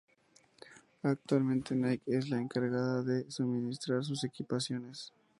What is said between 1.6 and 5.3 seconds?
Nike es la encargada de suministrar sus equipaciones.